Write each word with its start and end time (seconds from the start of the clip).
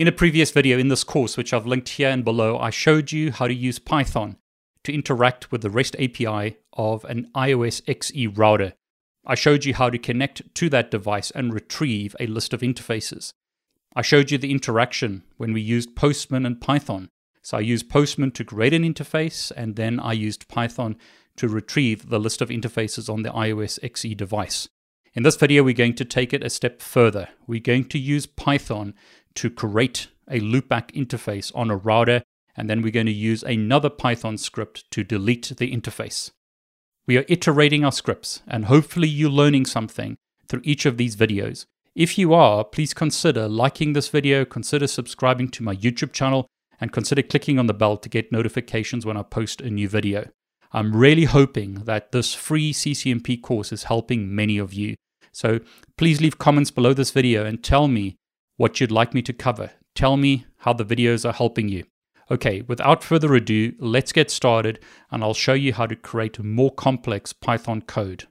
In 0.00 0.08
a 0.08 0.12
previous 0.12 0.50
video 0.50 0.78
in 0.78 0.88
this 0.88 1.04
course, 1.04 1.36
which 1.36 1.52
I've 1.52 1.66
linked 1.66 1.90
here 1.90 2.08
and 2.08 2.24
below, 2.24 2.56
I 2.56 2.70
showed 2.70 3.12
you 3.12 3.32
how 3.32 3.46
to 3.46 3.52
use 3.52 3.78
Python 3.78 4.38
to 4.82 4.94
interact 4.94 5.52
with 5.52 5.60
the 5.60 5.68
REST 5.68 5.94
API 5.96 6.56
of 6.72 7.04
an 7.04 7.28
IOS 7.34 7.82
XE 7.82 8.38
router. 8.38 8.72
I 9.26 9.34
showed 9.34 9.66
you 9.66 9.74
how 9.74 9.90
to 9.90 9.98
connect 9.98 10.54
to 10.54 10.70
that 10.70 10.90
device 10.90 11.30
and 11.32 11.52
retrieve 11.52 12.16
a 12.18 12.26
list 12.26 12.54
of 12.54 12.62
interfaces. 12.62 13.34
I 13.94 14.00
showed 14.00 14.30
you 14.30 14.38
the 14.38 14.50
interaction 14.50 15.22
when 15.36 15.52
we 15.52 15.60
used 15.60 15.94
Postman 15.94 16.46
and 16.46 16.58
Python. 16.58 17.10
So 17.42 17.58
I 17.58 17.60
used 17.60 17.90
Postman 17.90 18.30
to 18.30 18.44
create 18.44 18.72
an 18.72 18.84
interface, 18.84 19.52
and 19.54 19.76
then 19.76 20.00
I 20.00 20.14
used 20.14 20.48
Python 20.48 20.96
to 21.36 21.46
retrieve 21.46 22.08
the 22.08 22.18
list 22.18 22.40
of 22.40 22.48
interfaces 22.48 23.12
on 23.12 23.20
the 23.20 23.32
IOS 23.32 23.78
XE 23.80 24.16
device. 24.16 24.66
In 25.12 25.24
this 25.24 25.34
video, 25.34 25.64
we're 25.64 25.74
going 25.74 25.96
to 25.96 26.04
take 26.04 26.32
it 26.32 26.44
a 26.44 26.48
step 26.48 26.80
further. 26.80 27.30
We're 27.48 27.58
going 27.58 27.86
to 27.86 27.98
use 27.98 28.26
Python 28.26 28.94
to 29.34 29.50
create 29.50 30.08
a 30.30 30.40
loopback 30.40 30.92
interface 30.92 31.50
on 31.54 31.70
a 31.70 31.76
router, 31.76 32.22
and 32.56 32.68
then 32.68 32.82
we're 32.82 32.92
going 32.92 33.06
to 33.06 33.12
use 33.12 33.42
another 33.42 33.90
Python 33.90 34.38
script 34.38 34.90
to 34.90 35.04
delete 35.04 35.52
the 35.56 35.74
interface. 35.74 36.30
We 37.06 37.16
are 37.16 37.24
iterating 37.28 37.84
our 37.84 37.92
scripts, 37.92 38.42
and 38.46 38.66
hopefully 38.66 39.08
you're 39.08 39.30
learning 39.30 39.66
something 39.66 40.16
through 40.48 40.62
each 40.64 40.86
of 40.86 40.96
these 40.96 41.16
videos. 41.16 41.64
If 41.94 42.18
you 42.18 42.34
are, 42.34 42.64
please 42.64 42.94
consider 42.94 43.48
liking 43.48 43.92
this 43.92 44.08
video, 44.08 44.44
consider 44.44 44.86
subscribing 44.86 45.48
to 45.50 45.62
my 45.62 45.74
YouTube 45.74 46.12
channel, 46.12 46.46
and 46.80 46.92
consider 46.92 47.22
clicking 47.22 47.58
on 47.58 47.66
the 47.66 47.74
bell 47.74 47.96
to 47.96 48.08
get 48.08 48.32
notifications 48.32 49.04
when 49.04 49.16
I 49.16 49.22
post 49.22 49.60
a 49.60 49.70
new 49.70 49.88
video. 49.88 50.30
I'm 50.72 50.94
really 50.94 51.24
hoping 51.24 51.74
that 51.84 52.12
this 52.12 52.32
free 52.32 52.72
CCNP 52.72 53.42
course 53.42 53.72
is 53.72 53.84
helping 53.84 54.34
many 54.34 54.58
of 54.58 54.72
you. 54.72 54.94
So 55.32 55.60
please 55.96 56.20
leave 56.20 56.38
comments 56.38 56.70
below 56.70 56.94
this 56.94 57.10
video 57.10 57.44
and 57.44 57.62
tell 57.62 57.88
me 57.88 58.16
what 58.60 58.78
you'd 58.78 58.92
like 58.92 59.14
me 59.14 59.22
to 59.22 59.32
cover. 59.32 59.70
Tell 59.94 60.18
me 60.18 60.44
how 60.58 60.74
the 60.74 60.84
videos 60.84 61.26
are 61.26 61.32
helping 61.32 61.70
you. 61.70 61.84
Okay, 62.30 62.60
without 62.60 63.02
further 63.02 63.32
ado, 63.34 63.72
let's 63.78 64.12
get 64.12 64.30
started 64.30 64.78
and 65.10 65.24
I'll 65.24 65.32
show 65.32 65.54
you 65.54 65.72
how 65.72 65.86
to 65.86 65.96
create 65.96 66.38
more 66.44 66.70
complex 66.70 67.32
Python 67.32 67.80
code. 67.80 68.28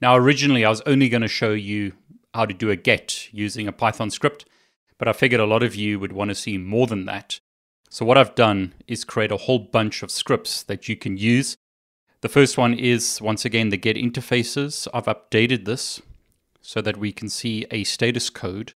Now, 0.00 0.14
originally, 0.14 0.64
I 0.64 0.70
was 0.70 0.82
only 0.86 1.08
going 1.08 1.22
to 1.22 1.28
show 1.28 1.52
you 1.52 1.94
how 2.32 2.46
to 2.46 2.54
do 2.54 2.70
a 2.70 2.76
get 2.76 3.26
using 3.34 3.66
a 3.66 3.72
Python 3.72 4.10
script, 4.10 4.44
but 5.00 5.08
I 5.08 5.12
figured 5.12 5.40
a 5.40 5.46
lot 5.46 5.64
of 5.64 5.74
you 5.74 5.98
would 5.98 6.12
want 6.12 6.28
to 6.28 6.36
see 6.36 6.58
more 6.58 6.86
than 6.86 7.06
that. 7.06 7.40
So 7.96 8.04
what 8.04 8.18
I've 8.18 8.34
done 8.34 8.74
is 8.86 9.06
create 9.06 9.32
a 9.32 9.38
whole 9.38 9.58
bunch 9.58 10.02
of 10.02 10.10
scripts 10.10 10.62
that 10.64 10.86
you 10.86 10.96
can 10.96 11.16
use. 11.16 11.56
The 12.20 12.28
first 12.28 12.58
one 12.58 12.74
is, 12.74 13.22
once 13.22 13.46
again, 13.46 13.70
the 13.70 13.78
get 13.78 13.96
interfaces. 13.96 14.86
I've 14.92 15.06
updated 15.06 15.64
this 15.64 16.02
so 16.60 16.82
that 16.82 16.98
we 16.98 17.10
can 17.10 17.30
see 17.30 17.64
a 17.70 17.84
status 17.84 18.28
code 18.28 18.74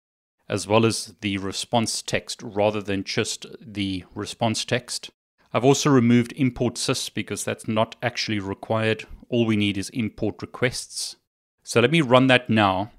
as 0.48 0.68
well 0.68 0.86
as 0.86 1.16
the 1.22 1.40
response 1.40 2.04
text 2.04 2.44
rather 2.44 2.80
than 2.80 3.04
just 3.04 3.48
the 3.60 4.04
response 4.14 4.64
text. 4.64 5.10
I've 5.52 5.66
also 5.66 5.90
removed 5.90 6.32
import 6.34 6.76
sys 6.76 7.12
because 7.12 7.44
that's 7.44 7.68
not 7.68 7.96
actually 8.04 8.38
required. 8.38 9.08
All 9.30 9.48
we 9.48 9.58
need 9.58 9.80
is 9.80 9.90
import 9.90 10.44
requests. 10.44 11.16
So 11.64 11.82
let 11.82 11.90
me 11.90 12.02
run 12.02 12.28
that 12.28 12.52
now 12.52 12.92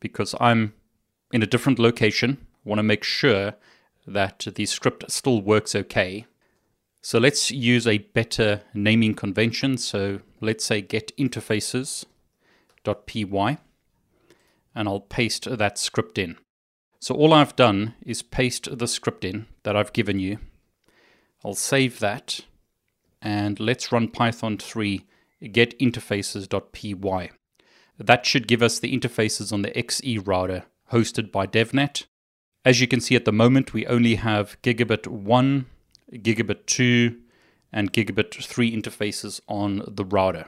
because 0.00 0.34
I'm 0.40 0.72
in 1.34 1.42
a 1.42 1.46
different 1.46 1.78
location. 1.78 2.38
I 2.64 2.70
want 2.70 2.78
to 2.78 2.82
make 2.82 3.04
sure 3.04 3.56
that 4.06 4.46
the 4.54 4.66
script 4.66 5.10
still 5.10 5.40
works 5.40 5.74
okay. 5.74 6.26
So 7.00 7.18
let's 7.18 7.50
use 7.50 7.86
a 7.86 7.98
better 7.98 8.62
naming 8.72 9.14
convention. 9.14 9.76
So 9.76 10.20
let's 10.40 10.64
say 10.64 10.80
get 10.80 11.16
interfaces.py 11.16 12.06
and 14.74 14.88
I'll 14.88 15.00
paste 15.00 15.44
that 15.58 15.78
script 15.78 16.18
in. 16.18 16.36
So 17.00 17.14
all 17.14 17.32
I've 17.34 17.54
done 17.56 17.94
is 18.04 18.22
paste 18.22 18.78
the 18.78 18.88
script 18.88 19.24
in 19.24 19.46
that 19.62 19.76
I've 19.76 19.92
given 19.92 20.18
you. 20.18 20.38
I'll 21.44 21.54
save 21.54 22.00
that 22.00 22.40
and 23.20 23.60
let's 23.60 23.92
run 23.92 24.08
Python 24.08 24.58
3 24.58 25.04
get 25.52 25.78
interfaces.py. 25.78 27.30
That 27.98 28.26
should 28.26 28.48
give 28.48 28.62
us 28.62 28.78
the 28.78 28.96
interfaces 28.96 29.52
on 29.52 29.62
the 29.62 29.70
XE 29.70 30.26
router 30.26 30.64
hosted 30.92 31.30
by 31.30 31.46
DevNet. 31.46 32.04
As 32.64 32.80
you 32.80 32.88
can 32.88 33.00
see 33.00 33.14
at 33.14 33.26
the 33.26 33.32
moment, 33.32 33.74
we 33.74 33.86
only 33.86 34.14
have 34.14 34.56
gigabit 34.62 35.06
1, 35.06 35.66
gigabit 36.12 36.64
2, 36.66 37.18
and 37.72 37.92
gigabit 37.92 38.42
3 38.42 38.74
interfaces 38.74 39.40
on 39.46 39.82
the 39.86 40.04
router. 40.04 40.46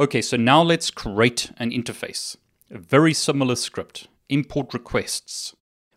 Okay, 0.00 0.22
so 0.22 0.36
now 0.36 0.62
let's 0.62 0.90
create 0.90 1.52
an 1.58 1.70
interface. 1.70 2.36
A 2.70 2.78
very 2.78 3.14
similar 3.14 3.54
script, 3.54 4.08
import 4.28 4.74
requests. 4.74 5.54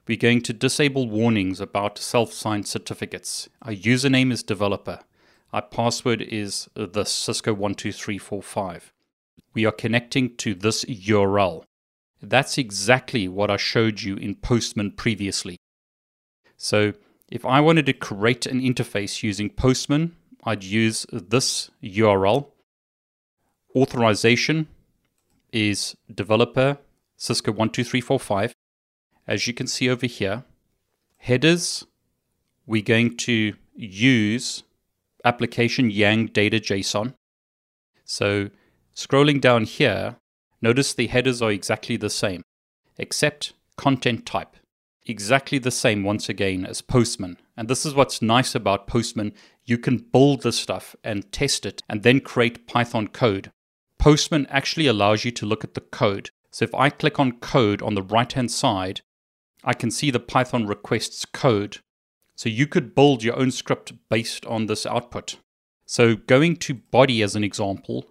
We're 0.08 0.18
going 0.18 0.42
to 0.42 0.53
disable 0.53 1.09
warnings 1.09 1.59
about 1.62 1.97
self-signed 1.97 2.68
certificates. 2.68 3.47
Our 3.62 3.72
username 3.72 4.31
is 4.31 4.44
developer. 4.44 5.00
Our 5.53 5.62
password 5.62 6.22
is 6.22 6.68
the 6.75 7.06
Cisco12345. 7.06 8.92
We 9.53 9.66
are 9.66 9.72
connecting 9.72 10.36
to 10.38 10.53
this 10.53 10.84
URL. 10.86 11.63
That's 12.24 12.58
exactly 12.58 13.28
what 13.28 13.52
I 13.52 13.58
showed 13.58 14.02
you 14.02 14.16
in 14.16 14.36
Postman 14.36 14.92
previously. 14.92 15.58
So 16.56 16.94
if 17.30 17.46
I 17.46 17.60
wanted 17.60 17.86
to 17.88 17.94
create 17.94 18.46
an 18.46 18.62
interface 18.62 19.24
using 19.24 19.50
Postman, 19.50 20.16
I'd 20.46 20.64
use 20.64 21.06
this 21.12 21.70
URL. 21.84 22.48
Authorization 23.76 24.68
is 25.52 25.98
developer 26.14 26.78
Cisco12345. 27.20 28.54
As 29.28 29.46
you 29.46 29.54
can 29.54 29.68
see 29.68 29.90
over 29.90 30.06
here, 30.06 30.46
headers, 31.18 31.86
we're 32.66 32.84
going 32.84 33.18
to 33.18 33.54
use 33.76 34.64
application 35.26 35.90
Yang 35.90 36.28
data 36.28 36.60
JSON. 36.60 37.16
So 38.06 38.50
scrolling 38.96 39.42
down 39.42 39.66
here, 39.66 40.16
Notice 40.63 40.94
the 40.94 41.07
headers 41.07 41.41
are 41.41 41.51
exactly 41.51 41.97
the 41.97 42.09
same, 42.09 42.41
except 42.97 43.51
content 43.75 44.25
type. 44.25 44.56
Exactly 45.06 45.57
the 45.59 45.72
same 45.72 46.03
once 46.03 46.29
again 46.29 46.66
as 46.66 46.81
Postman. 46.81 47.35
And 47.57 47.68
this 47.68 47.85
is 47.85 47.94
what's 47.94 48.22
nice 48.22 48.56
about 48.56 48.88
Postman. 48.88 49.34
You 49.66 49.78
can 49.78 49.97
build 49.97 50.41
this 50.41 50.57
stuff 50.57 50.96
and 51.03 51.29
test 51.34 51.66
it 51.66 51.81
and 51.90 52.01
then 52.01 52.22
create 52.22 52.66
Python 52.66 53.09
code. 53.09 53.51
Postman 54.00 54.47
actually 54.50 54.88
allows 54.88 55.25
you 55.25 55.31
to 55.31 55.46
look 55.46 55.66
at 55.66 55.74
the 55.74 55.81
code. 55.81 56.29
So 56.50 56.63
if 56.63 56.74
I 56.74 56.90
click 56.90 57.19
on 57.19 57.40
code 57.40 57.81
on 57.81 57.95
the 57.95 58.01
right 58.01 58.31
hand 58.31 58.50
side, 58.50 59.01
I 59.66 59.74
can 59.74 59.91
see 59.91 60.12
the 60.12 60.19
Python 60.22 60.66
requests 60.66 61.25
code. 61.25 61.80
So 62.38 62.47
you 62.47 62.68
could 62.68 62.95
build 62.95 63.22
your 63.22 63.38
own 63.38 63.51
script 63.51 63.91
based 64.07 64.45
on 64.45 64.68
this 64.68 64.85
output. 64.85 65.40
So 65.85 66.16
going 66.16 66.56
to 66.56 66.74
body 66.74 67.22
as 67.22 67.35
an 67.35 67.44
example, 67.44 68.06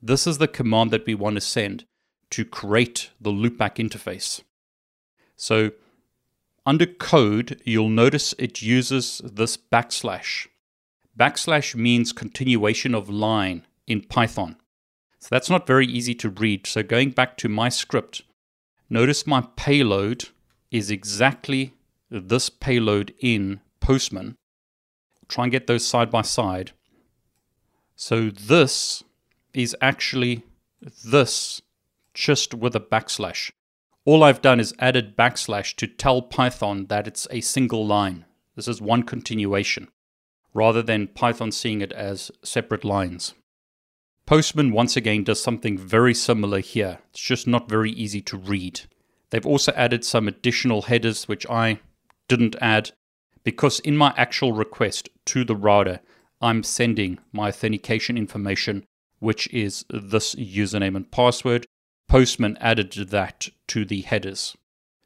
this 0.00 0.24
is 0.24 0.38
the 0.38 0.46
command 0.46 0.92
that 0.92 1.04
we 1.04 1.16
want 1.16 1.34
to 1.34 1.40
send 1.40 1.84
to 2.30 2.44
create 2.44 3.10
the 3.20 3.30
loopback 3.30 3.76
interface. 3.76 4.42
So 5.36 5.72
under 6.64 6.86
code, 6.86 7.60
you'll 7.64 7.88
notice 7.88 8.34
it 8.38 8.62
uses 8.62 9.20
this 9.24 9.56
backslash. 9.56 10.48
Backslash 11.18 11.74
means 11.74 12.12
continuation 12.12 12.94
of 12.94 13.08
line 13.08 13.66
in 13.86 14.02
Python. 14.02 14.56
So 15.20 15.28
that's 15.30 15.50
not 15.50 15.66
very 15.66 15.86
easy 15.86 16.14
to 16.16 16.28
read. 16.28 16.66
So 16.66 16.82
going 16.82 17.10
back 17.10 17.36
to 17.38 17.48
my 17.48 17.68
script, 17.68 18.22
notice 18.90 19.26
my 19.26 19.46
payload 19.56 20.28
is 20.70 20.90
exactly 20.90 21.74
this 22.10 22.50
payload 22.50 23.14
in 23.20 23.60
Postman. 23.80 24.36
Try 25.28 25.44
and 25.44 25.52
get 25.52 25.66
those 25.66 25.86
side 25.86 26.10
by 26.10 26.22
side. 26.22 26.72
So 27.94 28.30
this 28.30 29.02
is 29.54 29.74
actually 29.80 30.42
this 31.04 31.62
just 32.16 32.54
with 32.54 32.74
a 32.74 32.80
backslash. 32.80 33.52
All 34.06 34.24
I've 34.24 34.40
done 34.40 34.58
is 34.58 34.74
added 34.78 35.16
backslash 35.16 35.76
to 35.76 35.86
tell 35.86 36.22
Python 36.22 36.86
that 36.86 37.06
it's 37.06 37.28
a 37.30 37.42
single 37.42 37.86
line. 37.86 38.24
This 38.54 38.66
is 38.66 38.80
one 38.80 39.02
continuation, 39.02 39.88
rather 40.54 40.82
than 40.82 41.08
Python 41.08 41.52
seeing 41.52 41.82
it 41.82 41.92
as 41.92 42.30
separate 42.42 42.84
lines. 42.84 43.34
Postman 44.24 44.72
once 44.72 44.96
again 44.96 45.24
does 45.24 45.42
something 45.42 45.76
very 45.76 46.14
similar 46.14 46.60
here. 46.60 46.98
It's 47.10 47.20
just 47.20 47.46
not 47.46 47.68
very 47.68 47.90
easy 47.90 48.22
to 48.22 48.36
read. 48.38 48.80
They've 49.30 49.44
also 49.44 49.72
added 49.72 50.04
some 50.04 50.26
additional 50.26 50.82
headers 50.82 51.28
which 51.28 51.46
I 51.50 51.80
didn't 52.28 52.56
add 52.60 52.92
because 53.44 53.78
in 53.80 53.96
my 53.96 54.14
actual 54.16 54.52
request 54.52 55.10
to 55.26 55.44
the 55.44 55.54
router, 55.54 56.00
I'm 56.40 56.62
sending 56.62 57.18
my 57.32 57.48
authentication 57.48 58.16
information, 58.16 58.84
which 59.18 59.52
is 59.52 59.84
this 59.90 60.34
username 60.34 60.96
and 60.96 61.10
password, 61.10 61.66
Postman 62.08 62.56
added 62.60 62.92
that 62.92 63.48
to 63.68 63.84
the 63.84 64.02
headers. 64.02 64.56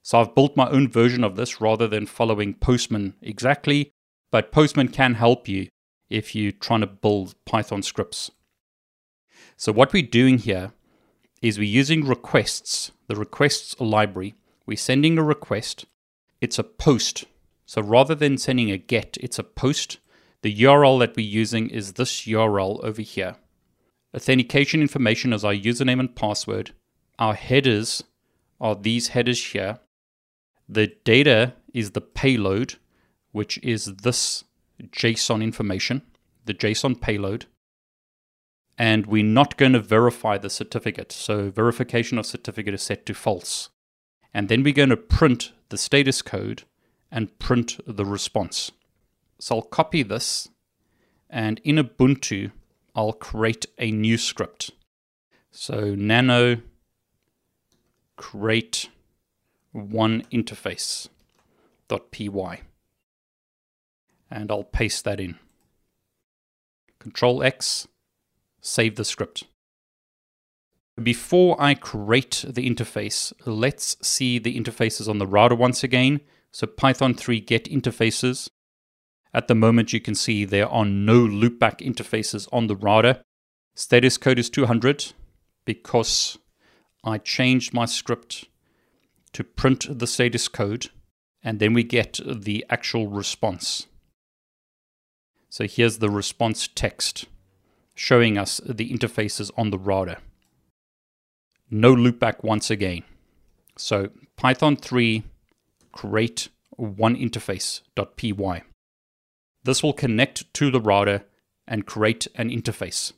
So 0.03 0.21
I've 0.21 0.35
built 0.35 0.57
my 0.57 0.69
own 0.69 0.89
version 0.89 1.25
of 1.25 1.37
this 1.37 1.61
rather 1.61 1.87
than 1.87 2.07
following 2.07 2.55
Postman 2.55 3.15
exactly, 3.23 3.93
but 4.31 4.53
Postman 4.53 4.89
can 4.89 5.15
help 5.15 5.49
you 5.49 5.69
if 6.09 6.35
you're 6.35 6.53
trying 6.53 6.81
to 6.81 6.87
build 6.87 7.35
Python 7.45 7.83
scripts. 7.83 8.31
So 9.57 9.73
what 9.73 9.93
we're 9.93 10.03
doing 10.03 10.39
here 10.39 10.73
is 11.43 11.59
we're 11.59 11.65
using 11.65 12.07
requests, 12.07 12.93
the 13.07 13.17
requests 13.17 13.79
library. 13.81 14.35
We're 14.67 14.77
sending 14.77 15.19
a 15.19 15.23
request. 15.23 15.87
It's 16.41 16.59
a 16.59 16.65
post. 16.65 17.25
So 17.67 17.81
rather 17.81 18.15
than 18.15 18.39
sending 18.39 18.71
a 18.71 18.79
get, 18.79 19.17
it's 19.21 19.39
a 19.39 19.45
post. 19.45 19.99
The 20.43 20.55
URL 20.55 20.99
that 21.01 21.17
we're 21.17 21.27
using 21.27 21.71
is 21.71 21.95
this 21.95 22.23
URL 22.23 22.83
over 22.83 23.03
here. 23.03 23.37
Authentication 24.15 24.81
information 24.81 25.33
is 25.33 25.45
our 25.45 25.55
username 25.55 26.01
and 26.01 26.15
password. 26.17 26.73
Our 27.21 27.35
headers 27.35 28.03
are 28.61 28.75
these 28.75 29.09
headers 29.09 29.53
here. 29.53 29.79
The 30.69 30.97
data 31.05 31.55
is 31.75 31.91
the 31.91 32.01
payload, 32.01 32.77
which 33.33 33.59
is 33.63 33.97
this 33.97 34.45
JSON 34.83 35.43
information, 35.43 36.03
the 36.47 36.55
JSON 36.55 37.01
payload. 37.01 37.45
And 38.79 39.07
we're 39.07 39.23
not 39.23 39.59
going 39.59 39.75
to 39.75 39.81
verify 39.81 40.39
the 40.39 40.49
certificate. 40.49 41.13
So 41.13 41.51
verification 41.51 42.19
of 42.19 42.25
certificate 42.25 42.73
is 42.73 42.83
set 42.83 43.05
to 43.07 43.15
false. 43.15 43.69
And 44.33 44.49
then 44.49 44.63
we're 44.63 44.73
going 44.73 44.89
to 44.89 44.97
print 44.97 45.53
the 45.69 45.77
status 45.77 46.23
code 46.23 46.63
and 47.11 47.39
print 47.39 47.79
the 47.87 48.07
response. 48.07 48.73
So 49.39 49.57
I'll 49.57 49.63
copy 49.63 50.03
this 50.03 50.49
and 51.29 51.61
in 51.65 51.77
Ubuntu, 51.77 52.53
I'll 52.95 53.13
create 53.13 53.67
a 53.79 53.91
new 53.91 54.17
script. 54.19 54.71
So 55.51 55.95
nano 55.95 56.59
create 58.21 58.91
one 59.73 60.23
interface 60.31 61.09
py 62.13 62.29
and 64.31 64.53
I'll 64.53 64.63
paste 64.63 65.05
that 65.07 65.19
in. 65.19 65.39
Control 66.99 67.43
X, 67.43 67.89
save 68.61 68.97
the 68.97 69.07
script. 69.07 69.45
Before 71.03 71.57
I 71.59 71.73
create 71.73 72.45
the 72.47 72.69
interface, 72.69 73.33
let's 73.47 73.97
see 74.07 74.39
the 74.39 74.55
interfaces 74.55 75.09
on 75.09 75.17
the 75.17 75.27
router 75.27 75.55
once 75.55 75.83
again. 75.83 76.21
So 76.53 76.67
Python 76.67 77.15
3 77.15 77.41
get 77.41 77.65
interfaces. 77.65 78.51
At 79.33 79.49
the 79.49 79.55
moment, 79.55 79.95
you 79.95 80.01
can 80.01 80.15
see 80.15 80.45
there 80.45 80.69
are 80.69 80.85
no 80.85 81.21
loopback 81.27 81.81
interfaces 81.81 82.47
on 82.53 82.67
the 82.67 82.77
router. 82.77 83.23
Status 83.75 84.19
code 84.19 84.39
is 84.39 84.51
200 84.51 85.15
because 85.65 86.37
I 87.03 87.19
changed 87.19 87.73
my 87.73 87.87
script 87.87 88.47
to 89.33 89.45
print 89.45 89.99
the 89.99 90.07
status 90.07 90.49
code 90.49 90.91
and 91.43 91.59
then 91.59 91.73
we 91.73 91.83
get 91.83 92.21
the 92.27 92.65
actual 92.69 93.09
response. 93.09 93.87
So 95.49 95.67
here's 95.67 95.99
the 95.99 96.11
response 96.11 96.69
text 96.69 97.27
showing 97.95 98.39
us 98.39 98.61
the 98.65 98.91
interfaces 98.91 99.51
on 99.57 99.71
the 99.71 99.79
router. 99.79 100.19
No 101.71 101.95
loopback 101.95 102.43
once 102.43 102.71
again. 102.71 103.03
So 103.77 104.11
Python 104.37 104.77
3 104.77 105.23
create 105.93 106.49
one 106.71 107.17
interface.py. 107.17 108.63
This 109.63 109.83
will 109.83 109.93
connect 109.93 110.53
to 110.55 110.71
the 110.71 110.81
router 110.81 111.25
and 111.67 111.87
create 111.87 112.27
an 112.35 112.51
interface. 112.51 113.13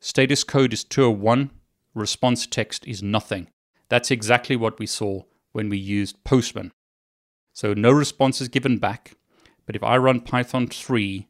Status 0.00 0.44
code 0.44 0.72
is 0.72 0.84
201, 0.84 1.50
response 1.96 2.46
text 2.46 2.86
is 2.86 3.02
nothing. 3.02 3.48
That's 3.88 4.10
exactly 4.10 4.54
what 4.54 4.78
we 4.78 4.86
saw 4.86 5.22
when 5.52 5.68
we 5.68 5.78
used 5.78 6.22
Postman. 6.24 6.72
So 7.52 7.72
no 7.72 7.90
response 7.90 8.40
is 8.40 8.48
given 8.48 8.78
back. 8.78 9.14
But 9.64 9.74
if 9.74 9.82
I 9.82 9.96
run 9.96 10.20
Python 10.20 10.66
3 10.68 11.26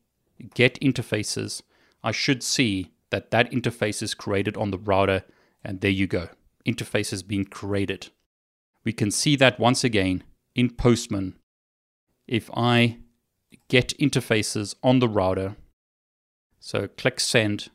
get 0.55 0.79
interfaces, 0.81 1.63
I 2.03 2.11
should 2.11 2.43
see 2.43 2.93
that 3.11 3.31
that 3.31 3.51
interface 3.51 4.03
is 4.03 4.15
created 4.15 4.57
on 4.57 4.71
the 4.71 4.79
router. 4.79 5.25
And 5.65 5.81
there 5.81 5.91
you 5.91 6.07
go. 6.07 6.29
Interface 6.67 7.13
is 7.13 7.23
being 7.23 7.45
created. 7.45 8.11
We 8.85 8.93
can 8.93 9.11
see 9.11 9.37
that 9.37 9.59
once 9.59 9.85
again 9.85 10.25
in 10.55 10.71
Postman. 10.71 11.39
If 12.27 12.51
I 12.55 12.99
get 13.69 13.97
interfaces 13.99 14.75
on 14.83 14.99
the 14.99 15.09
router, 15.09 15.57
so 16.59 16.89
click 16.89 17.21
send, 17.21 17.71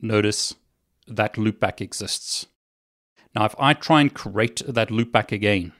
notice 0.00 0.54
that 1.06 1.34
loopback 1.34 1.80
exists. 1.80 2.46
Now, 3.34 3.44
if 3.44 3.54
I 3.58 3.74
try 3.74 4.00
and 4.00 4.12
create 4.12 4.62
that 4.66 4.90
loopback 4.90 5.32
again, 5.32 5.72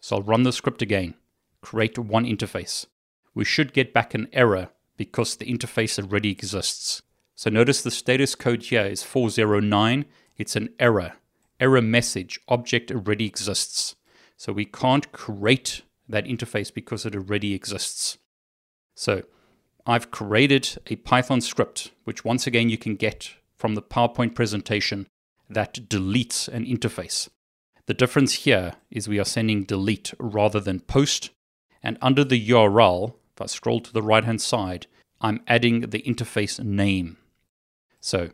so 0.00 0.16
I'll 0.16 0.22
run 0.22 0.42
the 0.42 0.52
script 0.52 0.82
again 0.82 1.14
create 1.62 1.98
one 1.98 2.26
interface. 2.26 2.86
We 3.34 3.44
should 3.44 3.72
get 3.72 3.94
back 3.94 4.12
an 4.12 4.28
error 4.32 4.68
because 4.98 5.36
the 5.36 5.46
interface 5.46 5.98
already 5.98 6.30
exists. 6.30 7.00
So 7.34 7.48
notice 7.48 7.82
the 7.82 7.90
status 7.90 8.34
code 8.34 8.64
here 8.64 8.84
is 8.84 9.02
409. 9.02 10.04
It's 10.36 10.56
an 10.56 10.74
error. 10.78 11.14
Error 11.58 11.80
message, 11.80 12.40
object 12.48 12.90
already 12.90 13.24
exists. 13.24 13.96
So 14.36 14.52
we 14.52 14.66
can't 14.66 15.10
create 15.12 15.82
that 16.08 16.26
interface 16.26 16.74
because 16.74 17.06
it 17.06 17.14
already 17.14 17.54
exists. 17.54 18.18
So 18.94 19.22
I've 19.86 20.10
created 20.10 20.76
a 20.88 20.96
Python 20.96 21.40
script, 21.40 21.92
which 22.04 22.24
once 22.24 22.46
again 22.46 22.68
you 22.68 22.76
can 22.76 22.96
get 22.96 23.34
from 23.62 23.76
the 23.76 23.80
PowerPoint 23.80 24.34
presentation 24.34 25.06
that 25.48 25.88
deletes 25.88 26.48
an 26.48 26.66
interface. 26.66 27.28
The 27.86 27.94
difference 27.94 28.32
here 28.44 28.74
is 28.90 29.06
we 29.06 29.20
are 29.20 29.24
sending 29.24 29.62
delete 29.62 30.12
rather 30.18 30.58
than 30.58 30.80
post. 30.80 31.30
And 31.80 31.96
under 32.02 32.24
the 32.24 32.48
URL, 32.48 33.14
if 33.36 33.40
I 33.40 33.46
scroll 33.46 33.78
to 33.78 33.92
the 33.92 34.02
right 34.02 34.24
hand 34.24 34.42
side, 34.42 34.88
I'm 35.20 35.42
adding 35.46 35.90
the 35.90 36.02
interface 36.02 36.58
name. 36.58 37.18
So 38.00 38.30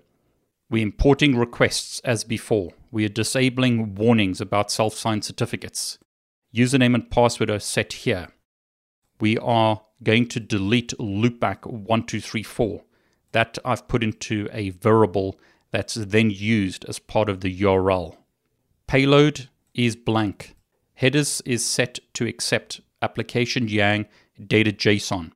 we're 0.70 0.82
importing 0.82 1.36
requests 1.36 2.00
as 2.06 2.24
before. 2.24 2.70
We 2.90 3.04
are 3.04 3.10
disabling 3.10 3.96
warnings 3.96 4.40
about 4.40 4.70
self 4.70 4.94
signed 4.94 5.26
certificates. 5.26 5.98
Username 6.54 6.94
and 6.94 7.10
password 7.10 7.50
are 7.50 7.60
set 7.60 7.92
here. 7.92 8.28
We 9.20 9.36
are 9.36 9.82
going 10.02 10.28
to 10.28 10.40
delete 10.40 10.96
loopback1234. 10.96 12.80
That 13.32 13.58
I've 13.64 13.88
put 13.88 14.02
into 14.02 14.48
a 14.52 14.70
variable 14.70 15.38
that's 15.70 15.94
then 15.94 16.30
used 16.30 16.84
as 16.86 16.98
part 16.98 17.28
of 17.28 17.40
the 17.40 17.60
URL. 17.60 18.16
Payload 18.86 19.48
is 19.74 19.96
blank. 19.96 20.56
Headers 20.94 21.42
is 21.44 21.64
set 21.64 21.98
to 22.14 22.26
accept 22.26 22.80
application 23.02 23.68
yang 23.68 24.06
data 24.44 24.72
JSON. 24.72 25.32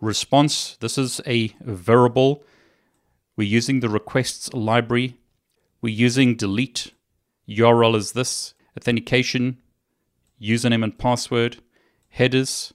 Response, 0.00 0.76
this 0.80 0.98
is 0.98 1.20
a 1.26 1.48
variable. 1.60 2.44
We're 3.36 3.48
using 3.48 3.80
the 3.80 3.88
requests 3.88 4.52
library. 4.52 5.16
We're 5.80 5.94
using 5.94 6.36
delete. 6.36 6.92
URL 7.48 7.96
is 7.96 8.12
this. 8.12 8.54
Authentication, 8.76 9.58
username 10.40 10.84
and 10.84 10.98
password. 10.98 11.58
Headers, 12.08 12.72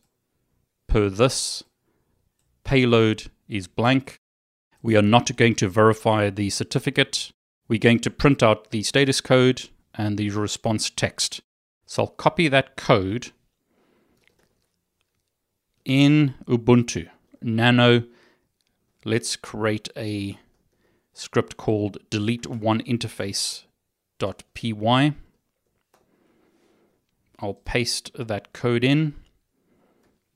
per 0.88 1.10
this. 1.10 1.64
Payload 2.64 3.30
is 3.48 3.68
blank. 3.68 4.20
We 4.88 4.96
are 4.96 5.02
not 5.02 5.36
going 5.36 5.56
to 5.56 5.68
verify 5.68 6.30
the 6.30 6.50
certificate. 6.50 7.34
We're 7.68 7.78
going 7.78 8.00
to 8.00 8.10
print 8.10 8.42
out 8.42 8.72
the 8.72 8.84
status 8.84 9.20
code 9.20 9.68
and 9.94 10.18
the 10.18 10.30
response 10.30 10.90
text. 10.90 11.42
So 11.86 12.04
I'll 12.04 12.08
copy 12.08 12.48
that 12.48 12.78
code 12.78 13.34
in 15.84 16.36
Ubuntu 16.46 17.10
Nano, 17.42 18.04
let's 19.04 19.36
create 19.36 19.90
a 19.98 20.40
script 21.12 21.58
called 21.58 21.98
delete 22.10 22.48
one 22.48 22.82
interface.py. 22.84 23.66
I'll 27.40 27.54
paste 27.54 28.12
that 28.18 28.54
code 28.54 28.86
in, 28.86 29.16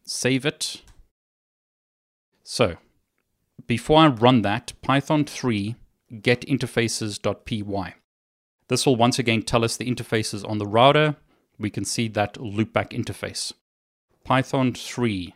save 0.03 0.45
it. 0.45 0.81
So 2.43 2.75
before 3.67 3.99
I 3.99 4.07
run 4.07 4.41
that, 4.43 4.73
Python 4.81 5.25
3 5.25 5.75
get 6.21 6.41
interfaces.py. 6.41 7.93
This 8.67 8.85
will 8.85 8.95
once 8.95 9.19
again 9.19 9.43
tell 9.43 9.63
us 9.63 9.77
the 9.77 9.89
interfaces 9.89 10.47
on 10.47 10.57
the 10.57 10.67
router. 10.67 11.15
We 11.57 11.69
can 11.69 11.85
see 11.85 12.07
that 12.09 12.35
loopback 12.35 12.89
interface. 12.89 13.53
Python 14.23 14.73
3 14.73 15.33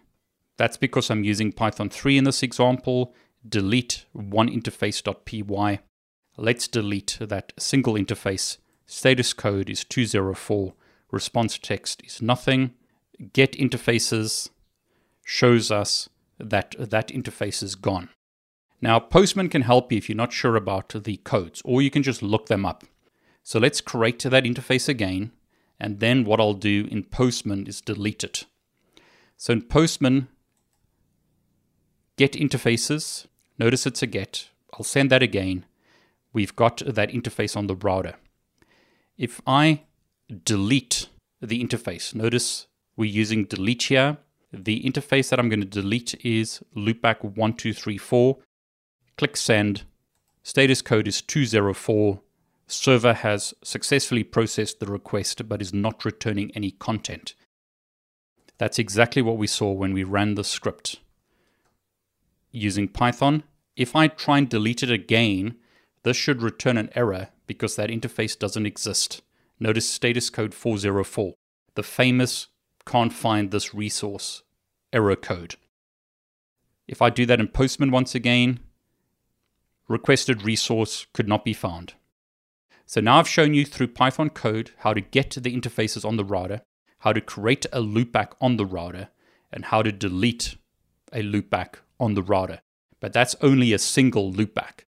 that's 0.57 0.77
because 0.77 1.09
I'm 1.09 1.23
using 1.23 1.51
Python 1.51 1.89
3 1.89 2.17
in 2.17 2.23
this 2.23 2.43
example. 2.43 3.13
Delete 3.47 4.05
one 4.13 4.49
interface.py. 4.49 5.79
Let's 6.37 6.67
delete 6.67 7.17
that 7.19 7.53
single 7.57 7.93
interface. 7.93 8.57
Status 8.85 9.33
code 9.33 9.69
is 9.69 9.83
204. 9.83 10.73
Response 11.11 11.57
text 11.57 12.01
is 12.05 12.21
nothing. 12.21 12.73
Get 13.33 13.53
interfaces 13.53 14.49
shows 15.23 15.71
us 15.71 16.09
that 16.37 16.75
that 16.77 17.09
interface 17.09 17.63
is 17.63 17.75
gone. 17.75 18.09
Now, 18.81 18.99
Postman 18.99 19.49
can 19.49 19.63
help 19.63 19.91
you 19.91 19.97
if 19.97 20.09
you're 20.09 20.15
not 20.15 20.33
sure 20.33 20.55
about 20.55 20.89
the 20.89 21.17
codes, 21.17 21.61
or 21.65 21.81
you 21.81 21.89
can 21.89 22.03
just 22.03 22.21
look 22.21 22.47
them 22.47 22.65
up. 22.65 22.83
So 23.43 23.59
let's 23.59 23.81
create 23.81 24.19
that 24.19 24.43
interface 24.43 24.89
again, 24.89 25.31
and 25.79 25.99
then 25.99 26.23
what 26.23 26.39
I'll 26.39 26.53
do 26.53 26.87
in 26.91 27.03
Postman 27.03 27.67
is 27.67 27.81
delete 27.81 28.23
it. 28.23 28.45
So 29.37 29.53
in 29.53 29.61
Postman, 29.61 30.27
get 32.17 32.33
interfaces. 32.33 33.27
Notice 33.57 33.85
it's 33.85 34.01
a 34.01 34.07
get. 34.07 34.49
I'll 34.73 34.83
send 34.83 35.09
that 35.11 35.23
again. 35.23 35.65
We've 36.33 36.55
got 36.55 36.81
that 36.85 37.11
interface 37.11 37.55
on 37.55 37.67
the 37.67 37.75
router. 37.75 38.15
If 39.17 39.41
I 39.47 39.83
delete 40.43 41.07
the 41.41 41.63
interface, 41.63 42.13
notice 42.13 42.67
we're 42.97 43.05
using 43.05 43.45
delete 43.45 43.83
here. 43.83 44.17
The 44.57 44.81
interface 44.83 45.29
that 45.29 45.39
I'm 45.39 45.49
going 45.49 45.59
to 45.59 45.65
delete 45.65 46.15
is 46.25 46.61
loopback1234. 46.77 48.37
Click 49.17 49.35
send. 49.35 49.83
Status 50.43 50.81
code 50.81 51.09
is 51.09 51.21
204. 51.21 52.21
Server 52.67 53.13
has 53.13 53.53
successfully 53.63 54.23
processed 54.23 54.79
the 54.79 54.85
request 54.85 55.49
but 55.49 55.61
is 55.61 55.73
not 55.73 56.05
returning 56.05 56.51
any 56.55 56.71
content. 56.71 57.33
That's 58.57 58.79
exactly 58.79 59.21
what 59.21 59.37
we 59.37 59.45
saw 59.45 59.73
when 59.73 59.93
we 59.93 60.05
ran 60.05 60.35
the 60.35 60.43
script. 60.45 61.01
Using 62.51 62.87
Python, 62.87 63.43
if 63.75 63.93
I 63.93 64.07
try 64.07 64.37
and 64.37 64.47
delete 64.47 64.83
it 64.83 64.89
again, 64.89 65.57
this 66.03 66.15
should 66.15 66.41
return 66.41 66.77
an 66.77 66.91
error 66.95 67.27
because 67.45 67.75
that 67.75 67.89
interface 67.89 68.39
doesn't 68.39 68.65
exist. 68.65 69.21
Notice 69.59 69.89
status 69.89 70.29
code 70.29 70.53
404, 70.53 71.33
the 71.75 71.83
famous 71.83 72.47
can't 72.85 73.11
find 73.11 73.51
this 73.51 73.73
resource 73.73 74.43
error 74.95 75.15
code. 75.15 75.55
If 76.87 77.01
I 77.01 77.09
do 77.09 77.25
that 77.25 77.39
in 77.39 77.49
Postman 77.49 77.91
once 77.91 78.15
again, 78.15 78.59
requested 79.87 80.43
resource 80.43 81.05
could 81.13 81.27
not 81.27 81.43
be 81.43 81.53
found. 81.53 81.93
So 82.85 83.01
now 83.01 83.19
I've 83.19 83.27
shown 83.27 83.53
you 83.53 83.65
through 83.65 83.89
Python 83.89 84.29
code 84.29 84.71
how 84.79 84.93
to 84.93 85.01
get 85.01 85.29
to 85.31 85.39
the 85.39 85.55
interfaces 85.55 86.05
on 86.05 86.15
the 86.15 86.23
router, 86.23 86.61
how 86.99 87.11
to 87.13 87.21
create 87.21 87.65
a 87.73 87.81
loopback 87.81 88.33
on 88.39 88.57
the 88.57 88.65
router, 88.65 89.09
and 89.51 89.65
how 89.65 89.81
to 89.81 89.91
delete 89.91 90.55
a 91.11 91.21
loopback 91.21 91.75
on 91.99 92.13
the 92.13 92.21
router. 92.21 92.61
But 92.99 93.13
that's 93.13 93.35
only 93.41 93.73
a 93.73 93.79
single 93.79 94.31
loopback. 94.31 94.85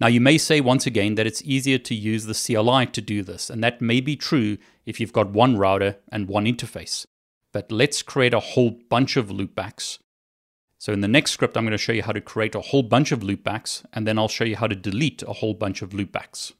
Now, 0.00 0.06
you 0.06 0.20
may 0.20 0.38
say 0.38 0.62
once 0.62 0.86
again 0.86 1.16
that 1.16 1.26
it's 1.26 1.42
easier 1.42 1.76
to 1.78 1.94
use 1.94 2.24
the 2.24 2.34
CLI 2.34 2.86
to 2.86 3.02
do 3.02 3.22
this, 3.22 3.50
and 3.50 3.62
that 3.62 3.82
may 3.82 4.00
be 4.00 4.16
true 4.16 4.56
if 4.86 4.98
you've 4.98 5.12
got 5.12 5.30
one 5.30 5.58
router 5.58 5.96
and 6.10 6.28
one 6.28 6.46
interface. 6.46 7.06
But 7.52 7.72
let's 7.72 8.02
create 8.02 8.34
a 8.34 8.40
whole 8.40 8.70
bunch 8.70 9.16
of 9.16 9.28
loopbacks. 9.28 9.98
So 10.78 10.92
in 10.92 11.00
the 11.00 11.08
next 11.08 11.32
script, 11.32 11.56
I'm 11.56 11.64
going 11.64 11.72
to 11.72 11.78
show 11.78 11.92
you 11.92 12.02
how 12.02 12.12
to 12.12 12.20
create 12.20 12.54
a 12.54 12.60
whole 12.60 12.82
bunch 12.82 13.12
of 13.12 13.20
loopbacks, 13.20 13.84
and 13.92 14.06
then 14.06 14.18
I'll 14.18 14.28
show 14.28 14.44
you 14.44 14.56
how 14.56 14.66
to 14.66 14.76
delete 14.76 15.22
a 15.22 15.34
whole 15.34 15.54
bunch 15.54 15.82
of 15.82 15.90
loopbacks. 15.90 16.52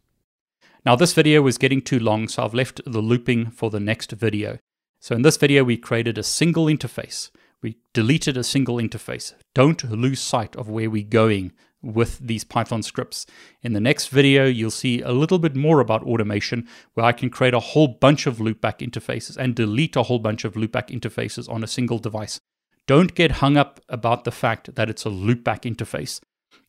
Now 0.85 0.97
this 0.97 1.12
video 1.12 1.42
was 1.42 1.59
getting 1.59 1.80
too 1.80 1.99
long, 1.99 2.28
so 2.28 2.44
I've 2.44 2.54
left 2.54 2.80
the 2.85 3.00
looping 3.00 3.50
for 3.50 3.70
the 3.70 3.80
next 3.80 4.12
video. 4.12 4.59
So 4.99 5.14
in 5.14 5.23
this 5.23 5.37
video, 5.37 5.64
we 5.64 5.76
created 5.76 6.18
a 6.18 6.23
single 6.23 6.66
interface. 6.66 7.30
We 7.62 7.78
deleted 7.92 8.37
a 8.37 8.44
single 8.44 8.76
interface. 8.76 9.35
Don't 9.54 9.90
lose 9.90 10.20
sight 10.20 10.56
of 10.56 10.68
where 10.68 10.90
we're 10.90 11.04
going 11.04 11.52
with 11.82 12.18
these 12.18 12.44
Python 12.44 12.82
scripts. 12.82 13.26
In 13.62 13.72
the 13.72 13.80
next 13.80 14.08
video, 14.08 14.44
you'll 14.46 14.70
see 14.70 15.00
a 15.00 15.12
little 15.12 15.38
bit 15.38 15.56
more 15.56 15.80
about 15.80 16.02
automation 16.04 16.68
where 16.94 17.06
I 17.06 17.12
can 17.12 17.30
create 17.30 17.54
a 17.54 17.60
whole 17.60 17.88
bunch 17.88 18.26
of 18.26 18.38
loopback 18.38 18.78
interfaces 18.78 19.37
and 19.37 19.54
delete 19.54 19.96
a 19.96 20.04
whole 20.04 20.18
bunch 20.18 20.44
of 20.44 20.54
loopback 20.54 20.88
interfaces 20.88 21.49
on 21.49 21.64
a 21.64 21.68
single 21.68 21.99
device. 21.99 22.40
Don't 22.87 23.14
get 23.14 23.32
hung 23.32 23.56
up 23.56 23.80
about 23.88 24.25
the 24.25 24.32
fact 24.32 24.75
that 24.75 24.90
it's 24.90 25.06
a 25.06 25.10
loopback 25.10 25.62
interface. 25.62 26.20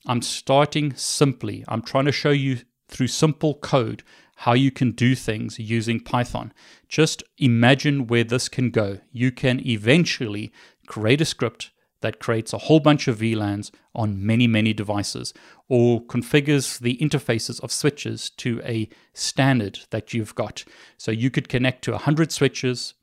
I'm 0.06 0.22
starting 0.22 0.94
simply. 0.96 1.64
I'm 1.68 1.82
trying 1.82 2.06
to 2.06 2.12
show 2.12 2.32
you 2.32 2.60
through 2.88 3.08
simple 3.08 3.56
code 3.56 4.04
how 4.38 4.54
you 4.54 4.72
can 4.72 4.92
do 4.92 5.16
things 5.16 5.60
using 5.60 6.00
Python. 6.00 6.52
Just 6.88 7.24
imagine 7.38 8.08
where 8.08 8.24
this 8.24 8.50
can 8.50 8.70
go. 8.72 9.00
You 9.12 9.32
can 9.32 9.66
eventually 9.66 10.52
create 10.88 11.22
a 11.22 11.26
script 11.26 11.71
that 12.02 12.20
creates 12.20 12.54
a 12.54 12.58
whole 12.58 12.80
bunch 12.80 13.08
of 13.08 13.20
VLANs 13.20 13.72
on 13.96 14.26
many, 14.26 14.48
many 14.48 14.74
devices, 14.74 15.34
or 15.68 16.04
configures 16.06 16.80
the 16.80 16.98
interfaces 16.98 17.62
of 17.62 17.72
switches 17.72 18.30
to 18.32 18.62
a 18.64 18.90
standard 19.14 19.80
that 19.92 20.14
you've 20.14 20.36
got. 20.36 20.64
So 20.98 21.12
you 21.12 21.30
could 21.32 21.50
connect 21.50 21.84
to 21.86 21.92
100 21.92 22.32
switches, 22.32 22.96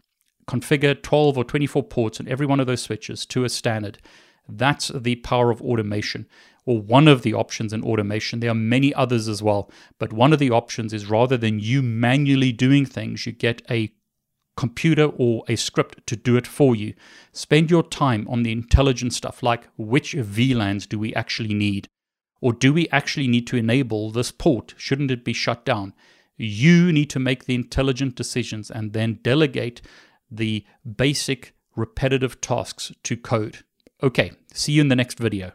configure 0.47 1.01
12 1.01 1.39
or 1.39 1.45
24 1.45 1.83
ports 1.85 2.21
on 2.21 2.29
every 2.29 2.47
one 2.47 2.61
of 2.61 2.67
those 2.67 2.83
switches 2.83 3.25
to 3.27 3.45
a 3.45 3.49
standard. 3.49 3.99
That's 4.49 4.89
the 4.89 5.17
power 5.17 5.51
of 5.51 5.61
automation 5.61 6.27
or 6.65 6.81
one 6.81 7.09
of 7.09 7.23
the 7.23 7.33
options 7.33 7.73
in 7.73 7.83
automation. 7.83 8.41
There 8.41 8.51
are 8.51 8.55
many 8.55 8.93
others 8.93 9.27
as 9.27 9.43
well, 9.43 9.71
but 9.99 10.13
one 10.13 10.35
of 10.35 10.39
the 10.39 10.51
options 10.51 10.93
is 10.93 11.09
rather 11.09 11.39
than 11.39 11.61
you 11.61 11.81
manually 11.81 12.53
doing 12.53 12.85
things, 12.85 13.25
you 13.25 13.33
get 13.33 13.63
a 13.71 13.91
computer 14.59 15.05
or 15.05 15.45
a 15.47 15.55
script 15.55 16.05
to 16.09 16.17
do 16.17 16.37
it 16.37 16.45
for 16.45 16.75
you. 16.75 16.93
Spend 17.33 17.71
your 17.71 17.85
time 17.85 18.27
on 18.29 18.43
the 18.43 18.51
intelligent 18.51 19.15
stuff 19.15 19.41
like 19.41 19.69
which 19.77 20.15
VLANs 20.15 20.89
do 20.89 20.99
we 20.99 21.15
actually 21.15 21.55
need? 21.55 21.87
Or 22.41 22.53
do 22.53 22.73
we 22.73 22.89
actually 22.91 23.29
need 23.29 23.47
to 23.47 23.57
enable 23.57 24.11
this 24.11 24.33
port? 24.33 24.75
Shouldn't 24.77 25.13
it 25.13 25.25
be 25.25 25.33
shut 25.33 25.65
down? 25.65 25.95
You 26.37 26.91
need 26.91 27.09
to 27.11 27.21
make 27.21 27.45
the 27.45 27.55
intelligent 27.55 28.17
decisions 28.17 28.69
and 28.69 28.93
then 28.95 29.21
delegate 29.23 29.81
the 30.29 30.65
basic 30.97 31.55
repetitive 31.77 32.41
tasks 32.41 32.91
to 33.05 33.17
code. 33.17 33.59
Okay, 34.03 34.33
see 34.53 34.73
you 34.73 34.81
in 34.81 34.89
the 34.89 34.97
next 34.97 35.21
video. 35.21 35.53